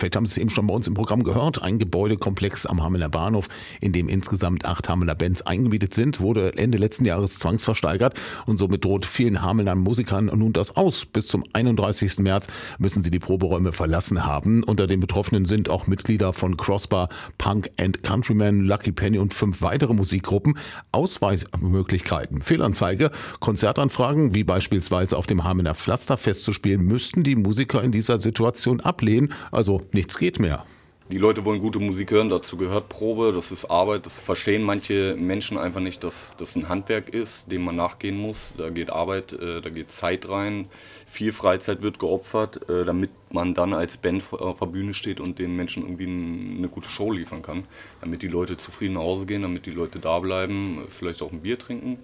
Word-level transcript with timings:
Vielleicht 0.00 0.16
haben 0.16 0.24
Sie 0.24 0.32
es 0.32 0.38
eben 0.38 0.48
schon 0.48 0.66
bei 0.66 0.72
uns 0.72 0.88
im 0.88 0.94
Programm 0.94 1.24
gehört. 1.24 1.62
Ein 1.62 1.78
Gebäudekomplex 1.78 2.64
am 2.64 2.82
Hamelner 2.82 3.10
Bahnhof, 3.10 3.50
in 3.82 3.92
dem 3.92 4.08
insgesamt 4.08 4.64
acht 4.64 4.88
Hamelner 4.88 5.14
Bands 5.14 5.42
eingemietet 5.42 5.92
sind, 5.92 6.20
wurde 6.20 6.56
Ende 6.56 6.78
letzten 6.78 7.04
Jahres 7.04 7.38
zwangsversteigert 7.38 8.14
und 8.46 8.56
somit 8.56 8.82
droht 8.82 9.04
vielen 9.04 9.42
Hamelner 9.42 9.74
Musikern 9.74 10.30
nun 10.34 10.54
das 10.54 10.74
aus. 10.74 11.04
Bis 11.04 11.26
zum 11.26 11.44
31. 11.52 12.20
März 12.20 12.46
müssen 12.78 13.02
sie 13.02 13.10
die 13.10 13.18
Proberäume 13.18 13.74
verlassen 13.74 14.24
haben. 14.24 14.64
Unter 14.64 14.86
den 14.86 15.00
Betroffenen 15.00 15.44
sind 15.44 15.68
auch 15.68 15.86
Mitglieder 15.86 16.32
von 16.32 16.56
Crossbar, 16.56 17.10
Punk 17.36 17.70
and 17.78 18.02
Countryman, 18.02 18.60
Lucky 18.60 18.92
Penny 18.92 19.18
und 19.18 19.34
fünf 19.34 19.60
weitere 19.60 19.92
Musikgruppen. 19.92 20.56
Ausweismöglichkeiten, 20.92 22.40
Fehlanzeige, 22.40 23.10
Konzertanfragen, 23.40 24.34
wie 24.34 24.44
beispielsweise 24.44 25.18
auf 25.18 25.26
dem 25.26 25.44
Hamelner 25.44 25.74
Pflasterfest 25.74 26.42
zu 26.44 26.54
spielen, 26.54 26.80
müssten 26.80 27.22
die 27.22 27.36
Musiker 27.36 27.82
in 27.82 27.92
dieser 27.92 28.18
Situation 28.18 28.80
ablehnen. 28.80 29.34
Also 29.52 29.82
nichts 29.94 30.18
geht 30.18 30.38
mehr. 30.38 30.64
Die 31.12 31.18
Leute 31.18 31.44
wollen 31.44 31.60
gute 31.60 31.80
Musik 31.80 32.12
hören, 32.12 32.30
dazu 32.30 32.56
gehört 32.56 32.88
Probe, 32.88 33.32
das 33.32 33.50
ist 33.50 33.64
Arbeit. 33.64 34.06
Das 34.06 34.16
verstehen 34.16 34.62
manche 34.62 35.16
Menschen 35.18 35.58
einfach 35.58 35.80
nicht, 35.80 36.04
dass 36.04 36.34
das 36.38 36.54
ein 36.54 36.68
Handwerk 36.68 37.08
ist, 37.08 37.50
dem 37.50 37.62
man 37.62 37.74
nachgehen 37.74 38.16
muss. 38.16 38.52
Da 38.56 38.70
geht 38.70 38.90
Arbeit, 38.90 39.32
äh, 39.32 39.60
da 39.60 39.70
geht 39.70 39.90
Zeit 39.90 40.28
rein, 40.28 40.66
viel 41.06 41.32
Freizeit 41.32 41.82
wird 41.82 41.98
geopfert, 41.98 42.68
äh, 42.70 42.84
damit 42.84 43.10
man 43.32 43.54
dann 43.54 43.74
als 43.74 43.96
Band 43.96 44.22
auf 44.32 44.60
der 44.60 44.66
Bühne 44.66 44.94
steht 44.94 45.18
und 45.18 45.40
den 45.40 45.56
Menschen 45.56 45.82
irgendwie 45.82 46.06
eine 46.58 46.68
gute 46.68 46.88
Show 46.88 47.10
liefern 47.10 47.42
kann. 47.42 47.64
Damit 48.00 48.22
die 48.22 48.28
Leute 48.28 48.56
zufrieden 48.56 48.94
nach 48.94 49.00
Hause 49.00 49.26
gehen, 49.26 49.42
damit 49.42 49.66
die 49.66 49.72
Leute 49.72 49.98
da 49.98 50.20
bleiben, 50.20 50.84
vielleicht 50.88 51.22
auch 51.22 51.32
ein 51.32 51.42
Bier 51.42 51.58
trinken 51.58 51.98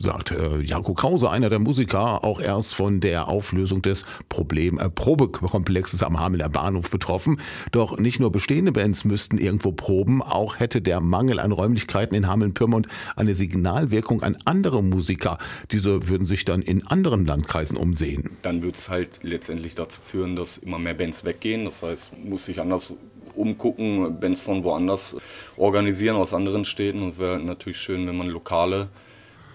sagt 0.00 0.30
äh, 0.32 0.60
Janko 0.60 0.94
Krause, 0.94 1.30
einer 1.30 1.50
der 1.50 1.58
Musiker, 1.58 2.24
auch 2.24 2.40
erst 2.40 2.74
von 2.74 3.00
der 3.00 3.28
Auflösung 3.28 3.82
des 3.82 4.06
Problem 4.28 4.78
äh, 4.78 4.88
Probekomplexes 4.88 6.02
am 6.02 6.18
Hamelner 6.18 6.48
Bahnhof 6.48 6.90
betroffen. 6.90 7.40
Doch 7.72 7.98
nicht 7.98 8.20
nur 8.20 8.32
bestehende 8.32 8.72
Bands 8.72 9.04
müssten 9.04 9.38
irgendwo 9.38 9.72
proben, 9.72 10.22
auch 10.22 10.58
hätte 10.58 10.80
der 10.80 11.00
Mangel 11.00 11.38
an 11.38 11.52
Räumlichkeiten 11.52 12.14
in 12.14 12.26
Hameln-Pyrmont 12.26 12.88
eine 13.16 13.34
Signalwirkung 13.34 14.22
an 14.22 14.36
andere 14.44 14.82
Musiker. 14.82 15.38
Diese 15.70 16.08
würden 16.08 16.26
sich 16.26 16.44
dann 16.44 16.62
in 16.62 16.86
anderen 16.86 17.26
Landkreisen 17.26 17.76
umsehen. 17.76 18.30
Dann 18.42 18.62
wird 18.62 18.76
es 18.76 18.88
halt 18.88 19.20
letztendlich 19.22 19.74
dazu 19.74 20.00
führen, 20.00 20.36
dass 20.36 20.58
immer 20.58 20.78
mehr 20.78 20.94
Bands 20.94 21.24
weggehen. 21.24 21.64
Das 21.64 21.82
heißt, 21.82 22.12
muss 22.24 22.46
sich 22.46 22.60
anders 22.60 22.94
umgucken, 23.34 24.18
Bands 24.20 24.40
von 24.40 24.64
woanders 24.64 25.16
organisieren, 25.56 26.16
aus 26.16 26.34
anderen 26.34 26.64
Städten. 26.64 27.02
Und 27.02 27.10
es 27.10 27.18
wäre 27.18 27.38
natürlich 27.38 27.78
schön, 27.78 28.06
wenn 28.06 28.16
man 28.16 28.28
lokale 28.28 28.88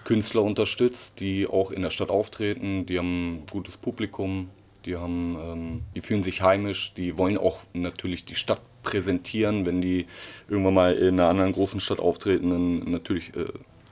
Künstler 0.06 0.44
unterstützt, 0.44 1.18
die 1.18 1.48
auch 1.48 1.72
in 1.72 1.82
der 1.82 1.90
Stadt 1.90 2.10
auftreten, 2.10 2.86
die 2.86 2.96
haben 2.96 3.38
ein 3.38 3.46
gutes 3.50 3.76
Publikum, 3.76 4.50
die, 4.84 4.94
haben, 4.94 5.36
ähm, 5.42 5.82
die 5.96 6.00
fühlen 6.00 6.22
sich 6.22 6.42
heimisch, 6.42 6.94
die 6.94 7.18
wollen 7.18 7.36
auch 7.36 7.62
natürlich 7.72 8.24
die 8.24 8.36
Stadt 8.36 8.60
präsentieren, 8.84 9.66
wenn 9.66 9.82
die 9.82 10.06
irgendwann 10.48 10.74
mal 10.74 10.94
in 10.94 11.18
einer 11.18 11.28
anderen 11.28 11.50
großen 11.50 11.80
Stadt 11.80 11.98
auftreten, 11.98 12.50
dann 12.50 12.92
natürlich 12.92 13.34
äh, 13.34 13.46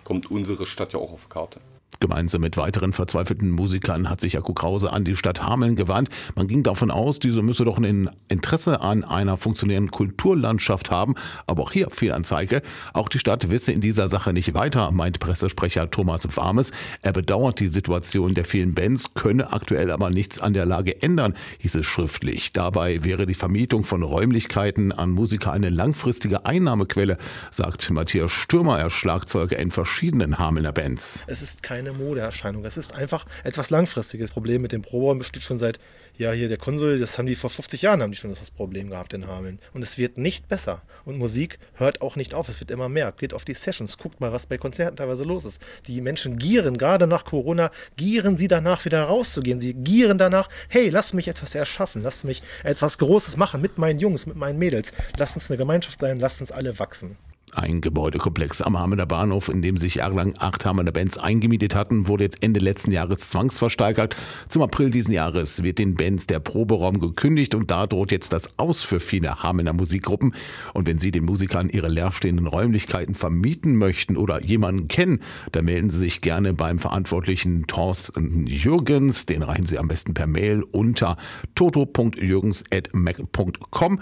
kommt 0.04 0.30
unsere 0.30 0.66
Stadt 0.66 0.92
ja 0.92 1.00
auch 1.00 1.12
auf 1.12 1.28
Karte. 1.28 1.58
Gemeinsam 2.00 2.40
mit 2.40 2.56
weiteren 2.56 2.92
verzweifelten 2.92 3.50
Musikern 3.50 4.10
hat 4.10 4.20
sich 4.20 4.34
Jakub 4.34 4.56
Krause 4.56 4.92
an 4.92 5.04
die 5.04 5.16
Stadt 5.16 5.42
Hameln 5.42 5.76
gewandt. 5.76 6.10
Man 6.34 6.48
ging 6.48 6.62
davon 6.62 6.90
aus, 6.90 7.18
diese 7.18 7.42
müsse 7.42 7.64
doch 7.64 7.78
ein 7.78 8.10
Interesse 8.28 8.80
an 8.80 9.04
einer 9.04 9.36
funktionierenden 9.36 9.90
Kulturlandschaft 9.90 10.90
haben. 10.90 11.14
Aber 11.46 11.62
auch 11.62 11.72
hier 11.72 11.88
Fehlanzeige. 11.90 12.62
Auch 12.92 13.08
die 13.08 13.18
Stadt 13.18 13.50
wisse 13.50 13.72
in 13.72 13.80
dieser 13.80 14.08
Sache 14.08 14.32
nicht 14.32 14.54
weiter, 14.54 14.90
meint 14.90 15.20
Pressesprecher 15.20 15.90
Thomas 15.90 16.26
Warmes. 16.36 16.72
Er 17.02 17.12
bedauert 17.12 17.60
die 17.60 17.68
Situation 17.68 18.34
der 18.34 18.44
vielen 18.44 18.74
Bands, 18.74 19.14
könne 19.14 19.52
aktuell 19.52 19.90
aber 19.90 20.10
nichts 20.10 20.38
an 20.38 20.52
der 20.52 20.66
Lage 20.66 21.02
ändern, 21.02 21.34
hieß 21.58 21.76
es 21.76 21.86
schriftlich. 21.86 22.52
Dabei 22.52 23.04
wäre 23.04 23.26
die 23.26 23.34
Vermietung 23.34 23.84
von 23.84 24.02
Räumlichkeiten 24.02 24.92
an 24.92 25.10
Musiker 25.10 25.52
eine 25.52 25.70
langfristige 25.70 26.46
Einnahmequelle, 26.46 27.18
sagt 27.50 27.90
Matthias 27.90 28.32
Stürmer, 28.32 28.78
er 28.78 28.90
Schlagzeuger 28.90 29.58
in 29.58 29.70
verschiedenen 29.70 30.38
Hamelner 30.38 30.72
Bands. 30.72 31.24
Es 31.26 31.42
ist 31.42 31.62
keine 31.84 31.96
Modeerscheinung. 31.96 32.64
Es 32.64 32.76
ist 32.76 32.94
einfach 32.94 33.26
etwas 33.42 33.70
langfristiges. 33.70 34.30
Problem 34.32 34.62
mit 34.62 34.72
dem 34.72 34.82
Proberaum 34.82 35.18
besteht 35.18 35.42
schon 35.42 35.58
seit, 35.58 35.78
ja, 36.16 36.32
hier 36.32 36.48
der 36.48 36.56
Konsul, 36.56 36.98
das 36.98 37.18
haben 37.18 37.26
die 37.26 37.34
vor 37.34 37.50
50 37.50 37.82
Jahren, 37.82 38.02
haben 38.02 38.12
die 38.12 38.16
schon 38.16 38.30
das 38.30 38.50
Problem 38.50 38.88
gehabt 38.88 39.12
in 39.12 39.26
Hameln. 39.26 39.58
Und 39.74 39.82
es 39.82 39.98
wird 39.98 40.16
nicht 40.16 40.48
besser. 40.48 40.82
Und 41.04 41.18
Musik 41.18 41.58
hört 41.74 42.00
auch 42.00 42.16
nicht 42.16 42.32
auf. 42.32 42.48
Es 42.48 42.60
wird 42.60 42.70
immer 42.70 42.88
mehr. 42.88 43.12
Geht 43.12 43.34
auf 43.34 43.44
die 43.44 43.54
Sessions. 43.54 43.98
Guckt 43.98 44.20
mal, 44.20 44.32
was 44.32 44.46
bei 44.46 44.56
Konzerten 44.56 44.96
teilweise 44.96 45.24
los 45.24 45.44
ist. 45.44 45.60
Die 45.86 46.00
Menschen 46.00 46.38
gieren, 46.38 46.78
gerade 46.78 47.06
nach 47.06 47.24
Corona, 47.24 47.70
gieren 47.96 48.38
sie 48.38 48.48
danach 48.48 48.84
wieder 48.84 49.02
rauszugehen. 49.02 49.58
Sie 49.58 49.74
gieren 49.74 50.16
danach, 50.16 50.48
hey, 50.68 50.88
lass 50.88 51.12
mich 51.12 51.28
etwas 51.28 51.54
erschaffen. 51.54 52.02
Lass 52.02 52.24
mich 52.24 52.42
etwas 52.62 52.96
Großes 52.98 53.36
machen 53.36 53.60
mit 53.60 53.76
meinen 53.76 54.00
Jungs, 54.00 54.24
mit 54.24 54.36
meinen 54.36 54.58
Mädels. 54.58 54.92
Lass 55.18 55.34
uns 55.34 55.50
eine 55.50 55.58
Gemeinschaft 55.58 55.98
sein. 55.98 56.18
Lass 56.18 56.40
uns 56.40 56.50
alle 56.50 56.78
wachsen. 56.78 57.18
Ein 57.54 57.80
Gebäudekomplex 57.80 58.60
am 58.62 58.76
Hamelner 58.76 59.06
Bahnhof, 59.06 59.48
in 59.48 59.62
dem 59.62 59.76
sich 59.76 59.94
jahrelang 59.96 60.34
acht 60.38 60.64
Hamelner 60.66 60.90
Bands 60.90 61.18
eingemietet 61.18 61.76
hatten, 61.76 62.08
wurde 62.08 62.24
jetzt 62.24 62.42
Ende 62.42 62.58
letzten 62.58 62.90
Jahres 62.90 63.30
zwangsversteigert. 63.30 64.16
Zum 64.48 64.62
April 64.62 64.90
diesen 64.90 65.14
Jahres 65.14 65.62
wird 65.62 65.78
den 65.78 65.94
Bands 65.94 66.26
der 66.26 66.40
Proberaum 66.40 66.98
gekündigt 66.98 67.54
und 67.54 67.70
da 67.70 67.86
droht 67.86 68.10
jetzt 68.10 68.32
das 68.32 68.58
Aus 68.58 68.82
für 68.82 68.98
viele 68.98 69.40
Hamelner 69.42 69.72
Musikgruppen. 69.72 70.34
Und 70.72 70.88
wenn 70.88 70.98
Sie 70.98 71.12
den 71.12 71.24
Musikern 71.24 71.68
ihre 71.68 71.86
leerstehenden 71.88 72.48
Räumlichkeiten 72.48 73.14
vermieten 73.14 73.76
möchten 73.76 74.16
oder 74.16 74.42
jemanden 74.42 74.88
kennen, 74.88 75.20
dann 75.52 75.66
melden 75.66 75.90
Sie 75.90 76.00
sich 76.00 76.22
gerne 76.22 76.54
beim 76.54 76.80
Verantwortlichen 76.80 77.68
Thorsten 77.68 78.48
Jürgens. 78.48 79.26
Den 79.26 79.44
reichen 79.44 79.66
Sie 79.66 79.78
am 79.78 79.86
besten 79.86 80.14
per 80.14 80.26
Mail 80.26 80.64
unter 80.72 81.16
toto.jürgens.mac.com 81.54 84.00